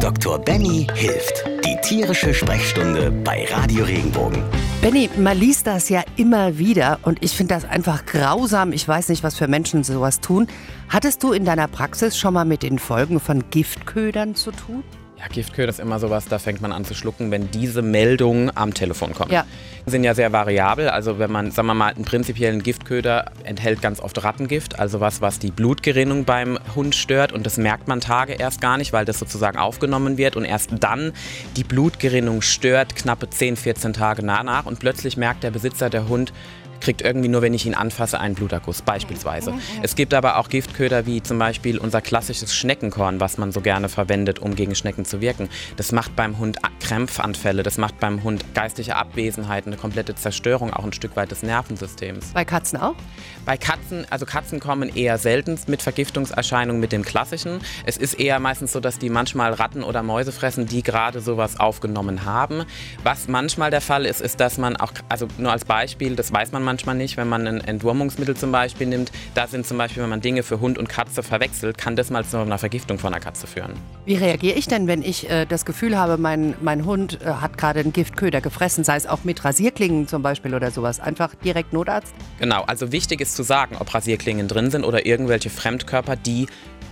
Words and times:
Dr. 0.00 0.38
Benny 0.38 0.86
hilft. 0.94 1.44
Die 1.64 1.76
tierische 1.82 2.32
Sprechstunde 2.32 3.10
bei 3.10 3.46
Radio 3.50 3.84
Regenbogen. 3.84 4.42
Benny, 4.80 5.10
man 5.16 5.38
liest 5.38 5.66
das 5.66 5.88
ja 5.88 6.02
immer 6.16 6.58
wieder 6.58 6.98
und 7.02 7.22
ich 7.22 7.32
finde 7.32 7.54
das 7.54 7.64
einfach 7.64 8.06
grausam. 8.06 8.72
Ich 8.72 8.86
weiß 8.86 9.08
nicht, 9.08 9.22
was 9.22 9.36
für 9.36 9.48
Menschen 9.48 9.84
sowas 9.84 10.20
tun. 10.20 10.46
Hattest 10.88 11.22
du 11.22 11.32
in 11.32 11.44
deiner 11.44 11.68
Praxis 11.68 12.16
schon 12.16 12.34
mal 12.34 12.44
mit 12.44 12.62
den 12.62 12.78
Folgen 12.78 13.20
von 13.20 13.50
Giftködern 13.50 14.34
zu 14.34 14.50
tun? 14.50 14.84
Ja, 15.18 15.26
Giftköder 15.26 15.68
ist 15.68 15.80
immer 15.80 15.98
sowas, 15.98 16.26
da 16.26 16.38
fängt 16.38 16.60
man 16.60 16.70
an 16.70 16.84
zu 16.84 16.94
schlucken, 16.94 17.32
wenn 17.32 17.50
diese 17.50 17.82
Meldung 17.82 18.56
am 18.56 18.72
Telefon 18.72 19.14
kommt. 19.14 19.32
Ja. 19.32 19.46
Die 19.84 19.90
sind 19.90 20.04
ja 20.04 20.14
sehr 20.14 20.32
variabel. 20.32 20.88
Also 20.88 21.18
wenn 21.18 21.32
man, 21.32 21.50
sagen 21.50 21.66
wir 21.66 21.74
mal, 21.74 21.92
einen 21.92 22.04
prinzipiellen 22.04 22.62
Giftköder 22.62 23.32
enthält 23.42 23.82
ganz 23.82 23.98
oft 24.00 24.22
Rattengift, 24.22 24.78
also 24.78 25.00
was, 25.00 25.20
was 25.20 25.40
die 25.40 25.50
Blutgerinnung 25.50 26.24
beim 26.24 26.56
Hund 26.76 26.94
stört. 26.94 27.32
Und 27.32 27.46
das 27.46 27.56
merkt 27.56 27.88
man 27.88 28.00
Tage 28.00 28.34
erst 28.34 28.60
gar 28.60 28.78
nicht, 28.78 28.92
weil 28.92 29.04
das 29.04 29.18
sozusagen 29.18 29.58
aufgenommen 29.58 30.18
wird 30.18 30.36
und 30.36 30.44
erst 30.44 30.70
dann 30.78 31.12
die 31.56 31.64
Blutgerinnung 31.64 32.40
stört, 32.40 32.94
knappe 32.94 33.28
10, 33.28 33.56
14 33.56 33.92
Tage 33.94 34.22
danach. 34.22 34.66
Und 34.66 34.78
plötzlich 34.78 35.16
merkt 35.16 35.42
der 35.42 35.50
Besitzer, 35.50 35.90
der 35.90 36.08
Hund, 36.08 36.32
kriegt 36.80 37.02
irgendwie 37.02 37.28
nur, 37.28 37.42
wenn 37.42 37.54
ich 37.54 37.66
ihn 37.66 37.74
anfasse, 37.74 38.20
einen 38.20 38.34
Bluterguss 38.34 38.82
beispielsweise. 38.82 39.52
Es 39.82 39.94
gibt 39.94 40.14
aber 40.14 40.38
auch 40.38 40.48
Giftköder 40.48 41.06
wie 41.06 41.22
zum 41.22 41.38
Beispiel 41.38 41.78
unser 41.78 42.00
klassisches 42.00 42.54
Schneckenkorn, 42.54 43.20
was 43.20 43.38
man 43.38 43.52
so 43.52 43.60
gerne 43.60 43.88
verwendet, 43.88 44.38
um 44.38 44.54
gegen 44.54 44.74
Schnecken 44.74 45.04
zu 45.04 45.20
wirken. 45.20 45.48
Das 45.76 45.92
macht 45.92 46.16
beim 46.16 46.38
Hund 46.38 46.64
Krämpfanfälle, 46.88 47.62
das 47.62 47.76
macht 47.76 48.00
beim 48.00 48.22
Hund 48.22 48.42
geistige 48.54 48.96
Abwesenheit, 48.96 49.66
eine 49.66 49.76
komplette 49.76 50.14
Zerstörung 50.14 50.72
auch 50.72 50.84
ein 50.84 50.94
Stück 50.94 51.16
weit 51.16 51.30
des 51.30 51.42
Nervensystems. 51.42 52.32
Bei 52.32 52.46
Katzen 52.46 52.80
auch? 52.80 52.94
Bei 53.44 53.58
Katzen, 53.58 54.06
also 54.08 54.24
Katzen 54.24 54.58
kommen 54.58 54.94
eher 54.94 55.18
selten 55.18 55.58
mit 55.66 55.82
Vergiftungserscheinungen 55.82 56.80
mit 56.80 56.92
dem 56.92 57.02
klassischen. 57.02 57.60
Es 57.84 57.98
ist 57.98 58.14
eher 58.14 58.40
meistens 58.40 58.72
so, 58.72 58.80
dass 58.80 58.98
die 58.98 59.10
manchmal 59.10 59.52
Ratten 59.52 59.82
oder 59.82 60.02
Mäuse 60.02 60.32
fressen, 60.32 60.66
die 60.66 60.82
gerade 60.82 61.20
sowas 61.20 61.60
aufgenommen 61.60 62.24
haben. 62.24 62.64
Was 63.04 63.28
manchmal 63.28 63.70
der 63.70 63.82
Fall 63.82 64.06
ist, 64.06 64.22
ist, 64.22 64.40
dass 64.40 64.56
man 64.56 64.76
auch, 64.76 64.92
also 65.10 65.28
nur 65.36 65.52
als 65.52 65.66
Beispiel, 65.66 66.16
das 66.16 66.32
weiß 66.32 66.52
man 66.52 66.62
manchmal 66.62 66.94
nicht, 66.94 67.18
wenn 67.18 67.28
man 67.28 67.46
ein 67.46 67.60
Entwurmungsmittel 67.60 68.34
zum 68.34 68.50
Beispiel 68.50 68.86
nimmt, 68.86 69.12
da 69.34 69.46
sind 69.46 69.66
zum 69.66 69.76
Beispiel, 69.76 70.02
wenn 70.02 70.10
man 70.10 70.22
Dinge 70.22 70.42
für 70.42 70.60
Hund 70.60 70.78
und 70.78 70.88
Katze 70.88 71.22
verwechselt, 71.22 71.76
kann 71.76 71.96
das 71.96 72.08
mal 72.08 72.24
zu 72.24 72.38
einer 72.38 72.58
Vergiftung 72.58 72.98
von 72.98 73.12
einer 73.12 73.22
Katze 73.22 73.46
führen. 73.46 73.74
Wie 74.06 74.14
reagiere 74.14 74.56
ich 74.56 74.68
denn, 74.68 74.86
wenn 74.86 75.02
ich 75.02 75.28
äh, 75.28 75.44
das 75.44 75.66
Gefühl 75.66 75.98
habe, 75.98 76.16
mein, 76.16 76.54
mein 76.62 76.77
Hund 76.84 77.20
äh, 77.22 77.26
hat 77.26 77.58
gerade 77.58 77.80
einen 77.80 77.92
Giftköder 77.92 78.40
gefressen, 78.40 78.84
sei 78.84 78.96
es 78.96 79.06
auch 79.06 79.24
mit 79.24 79.44
Rasierklingen 79.44 80.08
zum 80.08 80.22
Beispiel 80.22 80.54
oder 80.54 80.70
sowas? 80.70 81.00
Einfach 81.00 81.34
direkt 81.34 81.72
Notarzt? 81.72 82.14
Genau, 82.38 82.62
also 82.62 82.92
wichtig 82.92 83.20
ist 83.20 83.36
zu 83.36 83.42
sagen, 83.42 83.76
ob 83.78 83.92
Rasierklingen 83.92 84.48
drin 84.48 84.70
sind 84.70 84.84
oder 84.84 85.06
irgendwelche 85.06 85.50
Fremdkörper, 85.50 86.16
die 86.16 86.46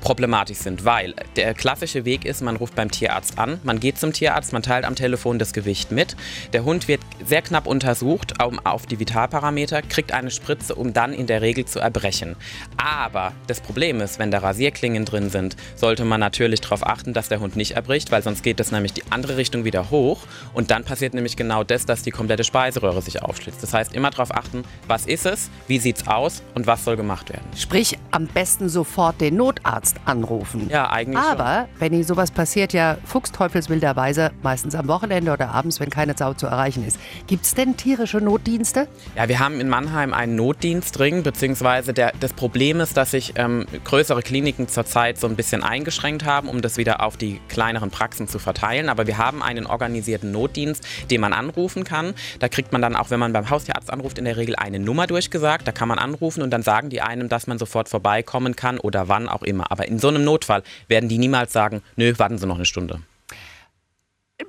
problematisch 0.00 0.58
sind, 0.58 0.84
weil 0.84 1.14
der 1.36 1.54
klassische 1.54 2.04
Weg 2.04 2.24
ist, 2.24 2.42
man 2.42 2.56
ruft 2.56 2.74
beim 2.74 2.90
Tierarzt 2.90 3.38
an, 3.38 3.60
man 3.62 3.80
geht 3.80 3.98
zum 3.98 4.12
Tierarzt, 4.12 4.52
man 4.52 4.62
teilt 4.62 4.84
am 4.84 4.94
Telefon 4.94 5.38
das 5.38 5.52
Gewicht 5.52 5.92
mit, 5.92 6.16
der 6.52 6.64
Hund 6.64 6.88
wird 6.88 7.00
sehr 7.24 7.42
knapp 7.42 7.66
untersucht 7.66 8.34
auf 8.64 8.86
die 8.86 8.98
Vitalparameter, 8.98 9.82
kriegt 9.82 10.12
eine 10.12 10.30
Spritze, 10.30 10.74
um 10.74 10.92
dann 10.92 11.12
in 11.12 11.26
der 11.26 11.42
Regel 11.42 11.64
zu 11.64 11.80
erbrechen. 11.80 12.36
Aber 12.76 13.32
das 13.46 13.60
Problem 13.60 14.00
ist, 14.00 14.18
wenn 14.18 14.30
da 14.30 14.38
Rasierklingen 14.38 15.04
drin 15.04 15.30
sind, 15.30 15.56
sollte 15.76 16.04
man 16.04 16.20
natürlich 16.20 16.60
darauf 16.60 16.86
achten, 16.86 17.12
dass 17.12 17.28
der 17.28 17.40
Hund 17.40 17.56
nicht 17.56 17.72
erbricht, 17.72 18.10
weil 18.10 18.22
sonst 18.22 18.42
geht 18.42 18.60
es 18.60 18.72
nämlich 18.72 18.92
die 18.92 19.02
andere 19.10 19.36
Richtung 19.36 19.64
wieder 19.64 19.90
hoch 19.90 20.20
und 20.54 20.70
dann 20.70 20.84
passiert 20.84 21.14
nämlich 21.14 21.36
genau 21.36 21.64
das, 21.64 21.86
dass 21.86 22.02
die 22.02 22.10
komplette 22.10 22.44
Speiseröhre 22.44 23.02
sich 23.02 23.22
aufschlitzt. 23.22 23.62
Das 23.62 23.74
heißt, 23.74 23.94
immer 23.94 24.10
darauf 24.10 24.34
achten, 24.34 24.64
was 24.86 25.06
ist 25.06 25.26
es, 25.26 25.50
wie 25.66 25.78
sieht 25.78 25.98
es 25.98 26.06
aus 26.06 26.42
und 26.54 26.66
was 26.66 26.84
soll 26.84 26.96
gemacht 26.96 27.30
werden. 27.30 27.44
Sprich, 27.56 27.98
am 28.10 28.26
besten 28.26 28.68
sofort 28.68 29.20
den 29.20 29.36
Notarzt 29.36 29.89
anrufen. 30.04 30.68
Ja, 30.70 30.90
eigentlich 30.90 31.24
Aber, 31.24 31.68
wenn 31.78 32.02
sowas 32.04 32.30
passiert, 32.30 32.72
ja 32.72 32.96
fuchsteufelswilderweise, 33.04 34.30
meistens 34.42 34.74
am 34.74 34.88
Wochenende 34.88 35.32
oder 35.32 35.50
abends, 35.50 35.80
wenn 35.80 35.90
keine 35.90 36.16
Sau 36.16 36.34
zu 36.34 36.46
erreichen 36.46 36.86
ist. 36.86 36.98
Gibt 37.26 37.44
es 37.44 37.54
denn 37.54 37.76
tierische 37.76 38.18
Notdienste? 38.18 38.88
Ja, 39.16 39.28
wir 39.28 39.38
haben 39.38 39.60
in 39.60 39.68
Mannheim 39.68 40.12
einen 40.12 40.36
Notdienstring, 40.36 41.22
beziehungsweise 41.22 41.92
der, 41.92 42.12
das 42.20 42.32
Problem 42.32 42.80
ist, 42.80 42.96
dass 42.96 43.10
sich 43.12 43.34
ähm, 43.36 43.66
größere 43.84 44.22
Kliniken 44.22 44.68
zurzeit 44.68 45.18
so 45.18 45.26
ein 45.26 45.36
bisschen 45.36 45.62
eingeschränkt 45.62 46.24
haben, 46.24 46.48
um 46.48 46.62
das 46.62 46.76
wieder 46.76 47.02
auf 47.02 47.16
die 47.16 47.40
kleineren 47.48 47.90
Praxen 47.90 48.28
zu 48.28 48.38
verteilen. 48.38 48.88
Aber 48.88 49.06
wir 49.06 49.18
haben 49.18 49.42
einen 49.42 49.66
organisierten 49.66 50.32
Notdienst, 50.32 50.86
den 51.10 51.20
man 51.20 51.32
anrufen 51.32 51.84
kann. 51.84 52.14
Da 52.38 52.48
kriegt 52.48 52.72
man 52.72 52.82
dann 52.82 52.96
auch, 52.96 53.10
wenn 53.10 53.20
man 53.20 53.32
beim 53.32 53.50
Haustierarzt 53.50 53.92
anruft, 53.92 54.18
in 54.18 54.24
der 54.24 54.36
Regel 54.36 54.56
eine 54.56 54.78
Nummer 54.78 55.06
durchgesagt. 55.06 55.66
Da 55.66 55.72
kann 55.72 55.88
man 55.88 55.98
anrufen 55.98 56.42
und 56.42 56.50
dann 56.50 56.62
sagen 56.62 56.90
die 56.90 57.00
einem, 57.00 57.28
dass 57.28 57.46
man 57.46 57.58
sofort 57.58 57.88
vorbeikommen 57.88 58.56
kann 58.56 58.78
oder 58.78 59.08
wann 59.08 59.28
auch 59.28 59.42
immer. 59.42 59.70
Aber 59.70 59.79
in 59.88 59.98
so 59.98 60.08
einem 60.08 60.24
Notfall 60.24 60.62
werden 60.88 61.08
die 61.08 61.18
niemals 61.18 61.52
sagen, 61.52 61.82
nö, 61.96 62.12
warten 62.18 62.38
Sie 62.38 62.46
noch 62.46 62.56
eine 62.56 62.66
Stunde. 62.66 63.00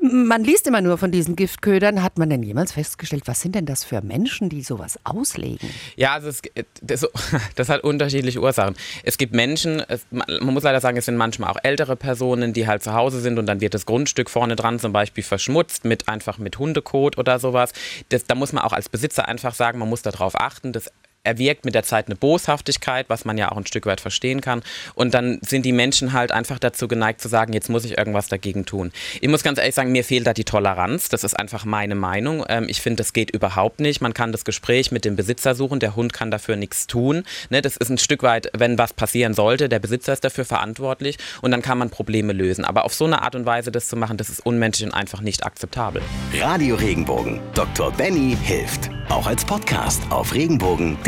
Man 0.00 0.44
liest 0.44 0.66
immer 0.66 0.80
nur 0.80 0.98
von 0.98 1.10
diesen 1.10 1.36
Giftködern. 1.36 2.02
Hat 2.02 2.18
man 2.18 2.30
denn 2.30 2.42
jemals 2.42 2.72
festgestellt, 2.72 3.22
was 3.26 3.40
sind 3.40 3.54
denn 3.54 3.66
das 3.66 3.84
für 3.84 4.00
Menschen, 4.02 4.48
die 4.48 4.62
sowas 4.62 4.98
auslegen? 5.04 5.68
Ja, 5.96 6.12
also 6.12 6.28
es, 6.28 6.42
das, 6.82 7.06
das, 7.54 7.68
hat 7.68 7.84
unterschiedliche 7.84 8.40
Ursachen. 8.40 8.76
Es 9.02 9.18
gibt 9.18 9.34
Menschen, 9.34 9.80
es, 9.88 10.06
man 10.10 10.54
muss 10.54 10.62
leider 10.62 10.80
sagen, 10.80 10.96
es 10.96 11.06
sind 11.06 11.16
manchmal 11.16 11.50
auch 11.50 11.58
ältere 11.62 11.96
Personen, 11.96 12.52
die 12.52 12.66
halt 12.66 12.82
zu 12.82 12.92
Hause 12.92 13.20
sind 13.20 13.38
und 13.38 13.46
dann 13.46 13.60
wird 13.60 13.74
das 13.74 13.86
Grundstück 13.86 14.30
vorne 14.30 14.56
dran 14.56 14.78
zum 14.78 14.92
Beispiel 14.92 15.24
verschmutzt 15.24 15.84
mit 15.84 16.08
einfach 16.08 16.38
mit 16.38 16.58
Hundekot 16.58 17.18
oder 17.18 17.38
sowas. 17.38 17.72
Das, 18.10 18.24
da 18.24 18.34
muss 18.34 18.52
man 18.52 18.64
auch 18.64 18.72
als 18.72 18.88
Besitzer 18.88 19.26
einfach 19.26 19.54
sagen, 19.54 19.78
man 19.78 19.88
muss 19.88 20.02
darauf 20.02 20.38
achten. 20.38 20.72
Das 20.72 20.90
erwirkt 21.24 21.64
mit 21.64 21.74
der 21.74 21.82
Zeit 21.82 22.06
eine 22.06 22.16
Boshaftigkeit, 22.16 23.06
was 23.08 23.24
man 23.24 23.36
ja 23.36 23.52
auch 23.52 23.56
ein 23.56 23.66
Stück 23.66 23.86
weit 23.86 24.00
verstehen 24.00 24.40
kann. 24.40 24.62
Und 24.94 25.14
dann 25.14 25.38
sind 25.42 25.64
die 25.64 25.72
Menschen 25.72 26.12
halt 26.12 26.32
einfach 26.32 26.58
dazu 26.58 26.88
geneigt 26.88 27.20
zu 27.20 27.28
sagen, 27.28 27.52
jetzt 27.52 27.68
muss 27.68 27.84
ich 27.84 27.98
irgendwas 27.98 28.28
dagegen 28.28 28.64
tun. 28.64 28.92
Ich 29.20 29.28
muss 29.28 29.42
ganz 29.42 29.58
ehrlich 29.58 29.74
sagen, 29.74 29.92
mir 29.92 30.04
fehlt 30.04 30.26
da 30.26 30.32
die 30.32 30.44
Toleranz. 30.44 31.08
Das 31.08 31.24
ist 31.24 31.38
einfach 31.38 31.64
meine 31.64 31.94
Meinung. 31.94 32.44
Ähm, 32.48 32.66
ich 32.68 32.80
finde, 32.80 32.96
das 32.96 33.12
geht 33.12 33.30
überhaupt 33.30 33.80
nicht. 33.80 34.00
Man 34.00 34.14
kann 34.14 34.32
das 34.32 34.44
Gespräch 34.44 34.90
mit 34.90 35.04
dem 35.04 35.16
Besitzer 35.16 35.54
suchen. 35.54 35.80
Der 35.80 35.96
Hund 35.96 36.12
kann 36.12 36.30
dafür 36.30 36.56
nichts 36.56 36.86
tun. 36.86 37.24
Ne, 37.50 37.62
das 37.62 37.76
ist 37.76 37.90
ein 37.90 37.98
Stück 37.98 38.22
weit, 38.22 38.50
wenn 38.56 38.78
was 38.78 38.94
passieren 38.94 39.34
sollte, 39.34 39.68
der 39.68 39.78
Besitzer 39.78 40.12
ist 40.12 40.24
dafür 40.24 40.44
verantwortlich 40.44 41.18
und 41.42 41.50
dann 41.50 41.62
kann 41.62 41.78
man 41.78 41.90
Probleme 41.90 42.32
lösen. 42.32 42.64
Aber 42.64 42.84
auf 42.84 42.94
so 42.94 43.04
eine 43.04 43.22
Art 43.22 43.34
und 43.34 43.44
Weise 43.44 43.70
das 43.70 43.88
zu 43.88 43.96
machen, 43.96 44.16
das 44.16 44.28
ist 44.28 44.44
unmenschlich 44.44 44.86
und 44.86 44.94
einfach 44.94 45.20
nicht 45.20 45.44
akzeptabel. 45.44 46.00
Radio 46.40 46.76
Regenbogen. 46.76 47.40
Dr. 47.54 47.92
Benny 47.92 48.36
hilft. 48.42 48.90
Auch 49.08 49.26
als 49.26 49.44
Podcast 49.44 50.02
auf 50.10 50.34
regenbogen.de. 50.34 51.07